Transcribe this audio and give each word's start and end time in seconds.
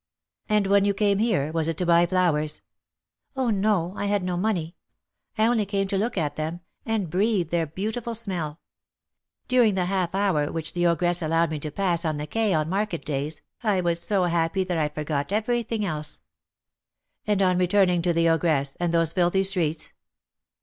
"And 0.49 0.65
when 0.65 0.83
you 0.83 0.95
came 0.95 1.19
here, 1.19 1.51
was 1.51 1.67
it 1.67 1.77
to 1.77 1.85
buy 1.85 2.07
flowers?" 2.07 2.61
"Oh, 3.35 3.51
no, 3.51 3.93
I 3.95 4.05
had 4.07 4.23
no 4.23 4.35
money; 4.35 4.75
I 5.37 5.45
only 5.45 5.63
came 5.67 5.87
to 5.89 5.95
look 5.99 6.17
at 6.17 6.37
them, 6.37 6.61
and 6.87 7.07
breathe 7.11 7.51
their 7.51 7.67
beautiful 7.67 8.15
smell. 8.15 8.61
During 9.47 9.75
the 9.75 9.85
half 9.85 10.15
hour 10.15 10.51
which 10.51 10.73
the 10.73 10.87
ogress 10.87 11.21
allowed 11.21 11.51
me 11.51 11.59
to 11.59 11.69
pass 11.69 12.03
on 12.03 12.17
the 12.17 12.25
quay 12.25 12.51
on 12.51 12.67
market 12.67 13.05
days, 13.05 13.43
I 13.61 13.81
was 13.81 14.01
so 14.01 14.23
happy 14.23 14.63
that 14.63 14.77
I 14.79 14.89
forgot 14.89 15.31
everything 15.31 15.85
else." 15.85 16.21
"And 17.27 17.39
on 17.43 17.59
returning 17.59 18.01
to 18.01 18.11
the 18.11 18.27
ogress, 18.27 18.75
and 18.79 18.91
those 18.91 19.13
filthy 19.13 19.43
streets?" 19.43 19.93